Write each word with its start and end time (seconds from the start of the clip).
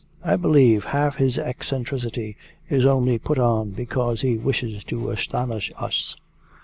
I 0.23 0.35
believe 0.35 0.85
half 0.85 1.17
his 1.17 1.37
eccentricity 1.37 2.35
is 2.67 2.87
only 2.87 3.19
put 3.19 3.37
on 3.37 3.69
because 3.69 4.21
he 4.21 4.35
wishes 4.35 4.83
to 4.85 5.11
astonish 5.11 5.71
us. 5.77 6.15